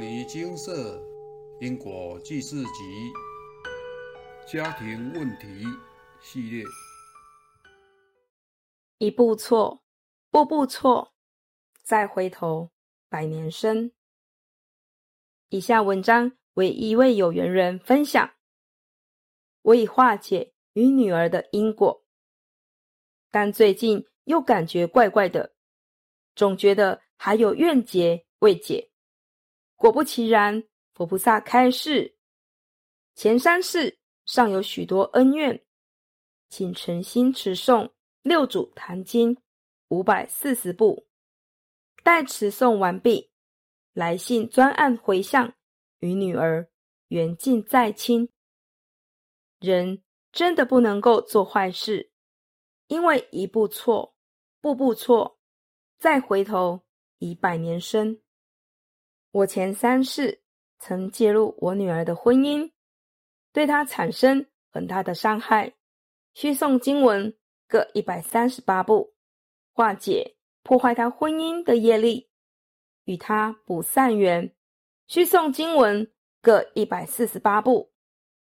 [0.00, 0.98] 尼金色
[1.60, 3.12] 因果记事集
[4.50, 5.46] 家庭问题
[6.22, 6.64] 系列，
[8.96, 9.82] 一步错，
[10.30, 11.12] 步步错，
[11.82, 12.70] 再回头，
[13.10, 13.92] 百年身。
[15.50, 18.32] 以下文章为一位有缘人分享，
[19.60, 22.06] 我已化解与女儿的因果，
[23.30, 25.54] 但最近又感觉怪怪的，
[26.34, 28.89] 总觉得还有怨结未解。
[29.80, 30.62] 果不其然，
[30.92, 32.14] 佛菩萨开示：
[33.14, 35.64] 前三世尚有许多恩怨，
[36.50, 37.86] 请诚心持诵
[38.20, 39.34] 《六祖坛经》
[39.88, 41.06] 五百四十部。
[42.02, 43.30] 待持诵完毕，
[43.94, 45.54] 来信专案回向，
[46.00, 46.68] 与女儿
[47.08, 48.28] 缘尽再亲。
[49.60, 52.12] 人真的不能够做坏事，
[52.88, 54.14] 因为一步错，
[54.60, 55.38] 步步错，
[55.98, 56.82] 再回头，
[57.16, 58.20] 已百年身。
[59.32, 60.42] 我前三世
[60.80, 62.68] 曾介入我女儿的婚姻，
[63.52, 65.72] 对她产生很大的伤害，
[66.34, 67.32] 需诵经文
[67.68, 69.14] 各一百三十八部，
[69.72, 72.28] 化解破坏她婚姻的业力，
[73.04, 74.52] 与她补善缘，
[75.06, 76.10] 需诵经文
[76.42, 77.92] 各一百四十八部。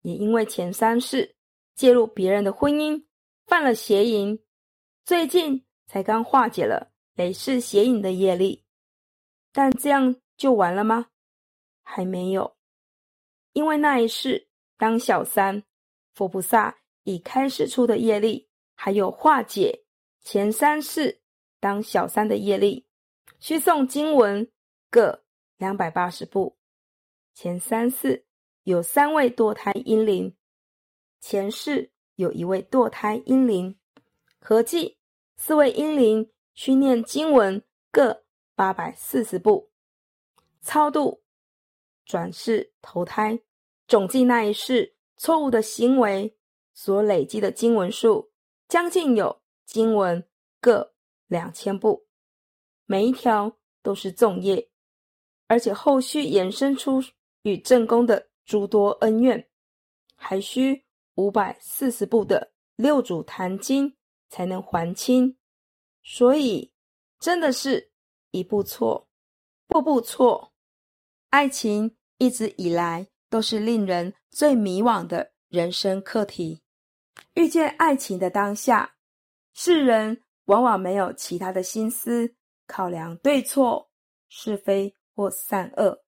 [0.00, 1.36] 也因为前三世
[1.74, 3.04] 介入别人的婚姻，
[3.44, 4.42] 犯了邪淫，
[5.04, 8.64] 最近才刚化解了累世邪淫的业力，
[9.52, 10.16] 但这样。
[10.42, 11.06] 就完了吗？
[11.84, 12.56] 还没有，
[13.52, 15.62] 因为那一世当小三，
[16.14, 19.84] 佛菩萨已开始出的业力，还有化解
[20.20, 21.20] 前三世
[21.60, 22.84] 当小三的业力，
[23.38, 24.50] 需诵经文
[24.90, 25.22] 各
[25.58, 26.58] 两百八十部。
[27.32, 28.26] 前三世
[28.64, 30.36] 有三位堕胎婴灵，
[31.20, 33.78] 前世有一位堕胎婴灵，
[34.40, 34.98] 合计
[35.36, 37.62] 四位婴灵需念经文
[37.92, 38.24] 各
[38.56, 39.70] 八百四十部。
[40.62, 41.22] 超度、
[42.04, 43.38] 转世、投胎，
[43.88, 46.36] 总计那一世错误的行为
[46.72, 48.30] 所累积的经文数，
[48.68, 50.24] 将近有经文
[50.60, 50.94] 各
[51.26, 52.06] 两千部，
[52.86, 54.70] 每一条都是重业，
[55.48, 57.02] 而且后续延伸出
[57.42, 59.48] 与正宫的诸多恩怨，
[60.14, 60.84] 还需
[61.16, 63.96] 五百四十部的六祖坛经
[64.28, 65.36] 才能还清，
[66.04, 66.72] 所以
[67.18, 67.92] 真的是
[68.30, 69.08] 一步错，
[69.66, 70.51] 步步错。
[71.32, 76.60] 爱情一直以来都是令人最迷惘的人生课题。
[77.32, 78.96] 遇见爱情的当下，
[79.54, 82.34] 世人往往没有其他的心思
[82.66, 83.90] 考量对错、
[84.28, 86.04] 是非或善恶，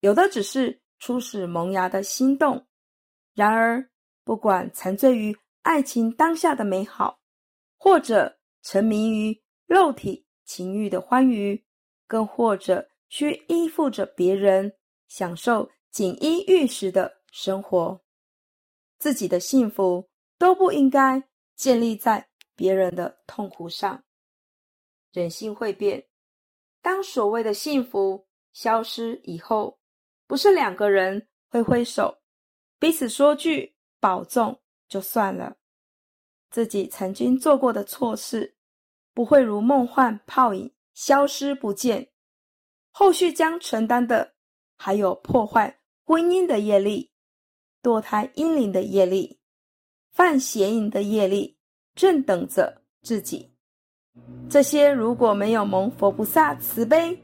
[0.00, 2.66] 有的只是初始萌芽的心动。
[3.34, 3.88] 然而，
[4.24, 7.20] 不管沉醉于爱情当下的美好，
[7.78, 11.64] 或者沉迷于肉体情欲的欢愉，
[12.08, 12.89] 更或者。
[13.10, 14.72] 需依附着别人，
[15.08, 18.00] 享受锦衣玉食的生活，
[18.98, 21.22] 自己的幸福都不应该
[21.56, 24.02] 建立在别人的痛苦上。
[25.12, 26.06] 人性会变，
[26.80, 29.80] 当所谓的幸福消失以后，
[30.28, 32.16] 不是两个人挥挥手，
[32.78, 35.56] 彼此说句保重就算了，
[36.48, 38.56] 自己曾经做过的错事，
[39.12, 42.08] 不会如梦幻泡影消失不见。
[42.92, 44.34] 后续将承担的
[44.76, 47.10] 还有破坏婚姻的业力、
[47.82, 49.38] 堕胎阴灵的业力、
[50.10, 51.56] 犯邪淫的业力，
[51.94, 53.54] 正等着自己。
[54.50, 57.16] 这些如果没有蒙佛菩萨慈悲，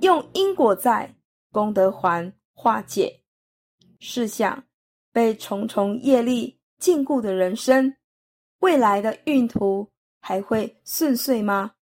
[0.00, 1.14] 用因果债、
[1.52, 3.22] 功德还化解，
[4.00, 4.64] 试想
[5.12, 7.96] 被重重业力禁锢的人生，
[8.58, 9.88] 未来的运途
[10.20, 11.76] 还会顺遂吗？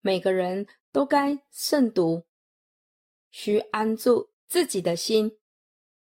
[0.00, 0.66] 每个人。
[0.96, 2.24] 都该慎独，
[3.30, 5.38] 需安住自己的心，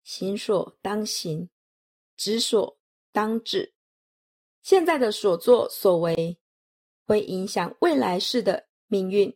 [0.04, 1.50] 行所当行，
[2.16, 2.78] 止所
[3.12, 3.74] 当止。
[4.62, 6.40] 现在的所作所为，
[7.08, 9.36] 会影响未来世的命运。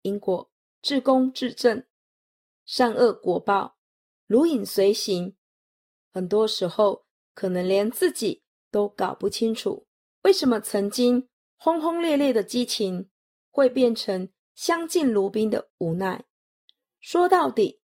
[0.00, 1.84] 因果自公自正，
[2.64, 3.76] 善恶果报
[4.26, 5.36] 如影随形。
[6.14, 7.04] 很多时候，
[7.34, 9.86] 可能连自己都搞不清楚，
[10.22, 13.10] 为什么曾经轰轰烈烈的激情。
[13.60, 16.24] 会变成相敬如宾的无奈。
[17.00, 17.82] 说到底，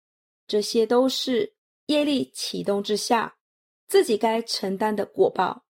[0.48, 1.54] 这些都是
[1.86, 3.38] 业力启动之下
[3.86, 5.64] 自己该承担的果报。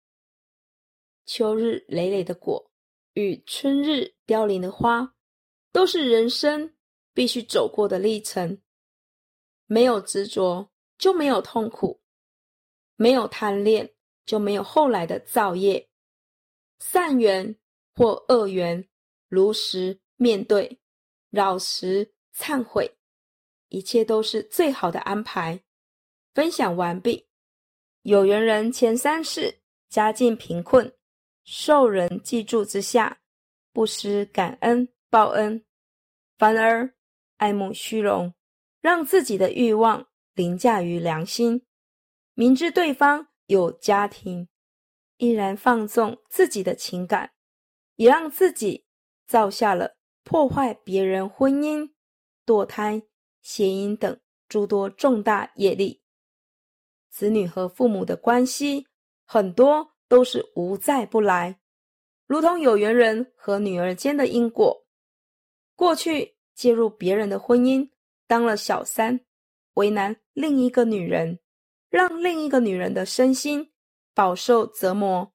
[1.26, 2.70] 秋日累累的果
[3.14, 5.16] 与春日凋零的花，
[5.72, 6.76] 都是人生
[7.12, 8.62] 必须走过的历程。
[9.66, 12.00] 没有执着，就没有痛苦；
[12.94, 13.92] 没有贪恋，
[14.24, 15.90] 就没有后来的造业。
[16.78, 17.56] 善缘
[17.96, 18.88] 或恶缘。
[19.28, 20.80] 如实面对，
[21.30, 22.98] 老实忏悔，
[23.69, 25.62] 一切都是最好的安排。
[26.34, 27.28] 分享完毕。
[28.02, 30.90] 有缘人前三世家境贫困，
[31.44, 33.20] 受人记住之下，
[33.72, 35.64] 不思感恩报恩，
[36.38, 36.94] 反而
[37.36, 38.32] 爱慕虚荣，
[38.81, 41.66] 让自己的欲望凌驾于良心。
[42.34, 44.48] 明知对方有家庭，
[45.19, 47.32] 依然放纵自己的情感，
[47.96, 48.86] 也让自己
[49.28, 49.94] 造下了
[50.25, 51.88] 破坏别人婚姻、
[52.44, 53.00] 堕胎、
[53.42, 56.02] 邪淫等诸多重大业力。
[57.10, 58.86] 子女和父母的关系
[59.25, 61.60] 很多都是无在不来，
[62.26, 64.86] 如同有缘人和女儿间的因果。
[65.76, 67.88] 过去介入别人的婚姻，
[68.26, 69.20] 当了小三，
[69.74, 71.38] 为难另一个女人。
[71.90, 73.72] 让另一个女人的身心
[74.12, 75.32] 饱受折磨。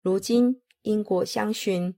[0.00, 1.92] 如今因果相循，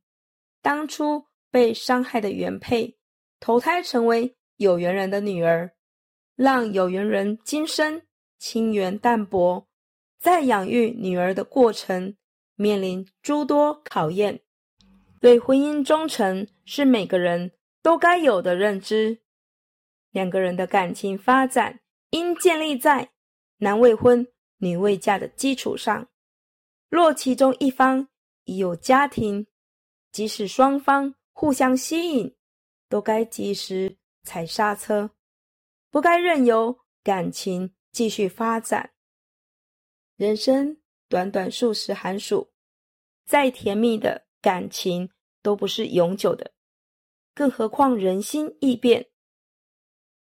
[0.62, 2.96] 当初被伤害的原配
[3.40, 5.72] 投胎成为有缘人的女儿，
[6.36, 8.02] 让有缘人今生
[8.38, 9.66] 清缘淡薄，
[10.18, 12.16] 在养育女儿的过程
[12.56, 14.40] 面临诸多考验。
[15.20, 17.52] 对婚姻忠诚是每个人
[17.82, 19.20] 都该有的认知。
[20.10, 21.80] 两个人的感情发展
[22.10, 23.10] 应建立在。
[23.60, 24.28] 男未婚，
[24.58, 26.06] 女未嫁的基础上，
[26.88, 28.06] 若其中一方
[28.44, 29.48] 已有家庭，
[30.12, 32.36] 即使双方互相吸引，
[32.88, 35.10] 都该及时踩刹车，
[35.90, 38.92] 不该任由感情继续发展。
[40.16, 40.76] 人生
[41.08, 42.50] 短短数十寒暑，
[43.24, 45.10] 再甜蜜的感情
[45.42, 46.52] 都不是永久的，
[47.34, 49.10] 更何况人心易变。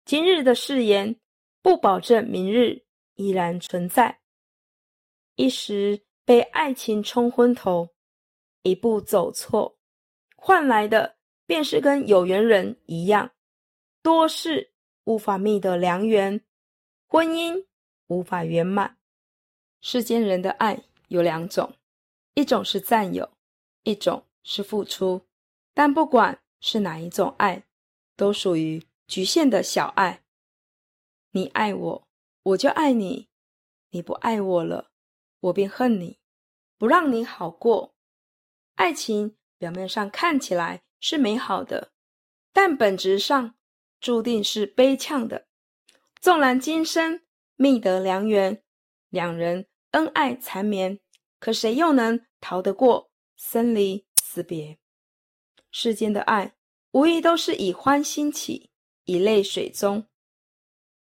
[0.05, 1.19] 今日的誓言，
[1.61, 2.85] 不保证明日。
[3.19, 4.21] 依然存在，
[5.37, 7.95] 一时被爱情冲昏头，
[8.61, 9.76] 一步走错，
[10.37, 13.31] 换来的便是跟有缘人一样，
[14.01, 14.71] 多事
[15.03, 16.41] 无法觅得良缘，
[17.07, 17.65] 婚姻
[18.07, 18.97] 无法圆满。
[19.81, 21.73] 世间人的爱有两种，
[22.35, 23.29] 一种是占有，
[23.83, 25.23] 一种是付出。
[25.73, 27.63] 但不管是哪一种爱，
[28.15, 30.23] 都属于局限的小爱。
[31.31, 32.07] 你爱我。
[32.43, 33.27] 我就爱你，
[33.89, 34.91] 你不爱我了，
[35.41, 36.17] 我便恨你，
[36.77, 37.93] 不让你好过。
[38.75, 41.91] 爱情表面上看起来是美好的，
[42.53, 43.55] 但本质上
[43.99, 45.47] 注定是悲呛的。
[46.19, 47.21] 纵然今生
[47.55, 48.63] 觅得良缘，
[49.09, 50.99] 两人恩爱缠绵，
[51.39, 54.77] 可谁又能逃得过生离死别？
[55.71, 56.55] 世间的爱，
[56.91, 58.71] 无疑都是以欢欣起，
[59.05, 60.07] 以泪水终。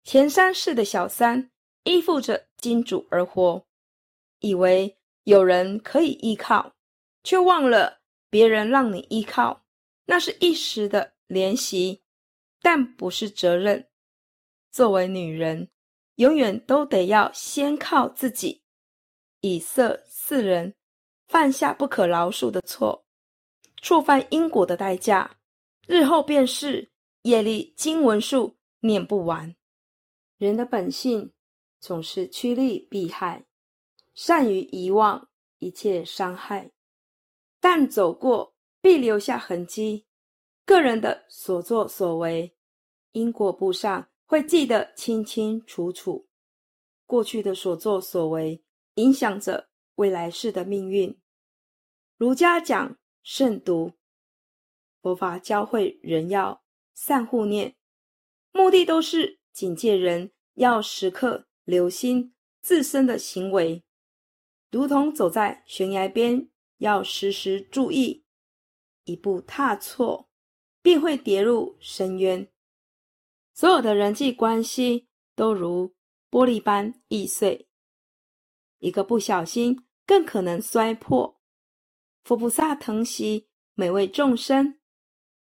[0.04, 1.50] 前三世的小三
[1.84, 3.66] 依附着金主而活，
[4.38, 6.74] 以为有人可以依靠，
[7.22, 7.99] 却忘了
[8.30, 9.66] 别人让你依靠，
[10.06, 12.02] 那是一时的怜惜，
[12.62, 13.88] 但不是责任。
[14.70, 15.68] 作为女人，
[16.14, 18.62] 永远都得要先靠自己，
[19.40, 20.74] 以色示人，
[21.26, 23.04] 犯下不可饶恕的错，
[23.82, 25.38] 触犯因果的代价，
[25.88, 26.88] 日后便是
[27.22, 29.56] 业力经文数念不完。
[30.38, 31.32] 人的本性
[31.80, 33.44] 总是趋利避害，
[34.14, 35.28] 善于遗忘
[35.58, 36.70] 一切伤害，
[37.60, 40.06] 但走过必留下痕迹。
[40.64, 42.56] 个人的所作所为，
[43.12, 46.28] 因果簿上会记得清清楚楚。
[47.06, 48.62] 过去的所作所为，
[48.94, 51.20] 影响着未来世的命运。
[52.16, 53.92] 儒家讲慎独，
[55.02, 56.62] 佛法教会人要
[56.94, 57.76] 善护念，
[58.52, 59.38] 目的都是。
[59.52, 63.84] 警戒人要时刻留心自身的行为，
[64.70, 66.48] 如同走在悬崖边，
[66.80, 68.24] 要时时注意，
[69.04, 70.28] 一步踏错，
[70.82, 72.46] 便会跌入深渊。
[73.54, 75.94] 所有的人际关系都如
[76.30, 77.66] 玻璃般易碎，
[78.80, 81.40] 一个不小心更可能摔破。
[82.24, 84.78] 佛菩萨疼惜每位众生，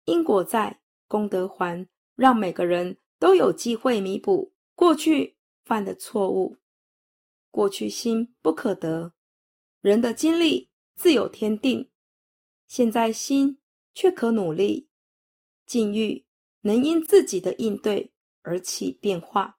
[0.07, 2.99] 因果在，功德还，让每个人。
[3.19, 6.59] 都有机会弥补过去犯的错误。
[7.51, 9.15] 过去心不可得，
[9.81, 11.89] 人的经历自有天定。
[12.67, 13.59] 现在心
[13.95, 14.89] 却可努力，
[15.65, 16.27] 境遇
[16.63, 18.13] 能因自己的应对
[18.43, 19.59] 而起变化。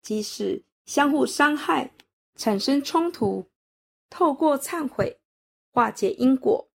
[0.00, 1.92] 即使相互伤害，
[2.36, 3.50] 产生冲突，
[4.10, 5.20] 透过忏悔
[5.72, 6.70] 化解因果，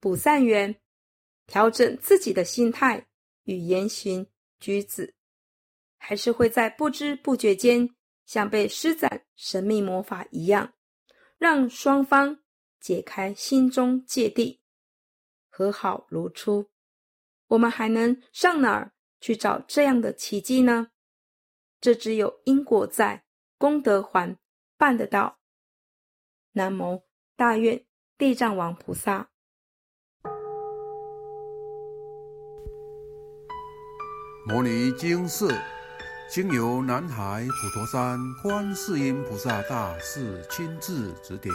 [0.00, 0.78] 补善缘，
[1.46, 3.08] 调整自己的心态
[3.44, 4.26] 与言行。
[4.60, 5.14] 举止，
[5.98, 7.88] 还是会在不知不觉间，
[8.26, 10.74] 像被施展神秘魔法一样，
[11.38, 12.40] 让双方
[12.80, 14.60] 解开心中芥蒂，
[15.48, 16.70] 和好如初。
[17.48, 20.90] 我们还能上哪儿去找这样的奇迹呢？
[21.80, 23.24] 这只有因果在，
[23.56, 24.36] 功德还，
[24.76, 25.38] 办得到。
[26.52, 27.04] 南无
[27.36, 27.84] 大愿
[28.16, 29.30] 地藏王菩萨。
[34.44, 35.48] 摩尼经寺，
[36.30, 41.54] 经由南海普陀山观世音菩萨大士亲自指点，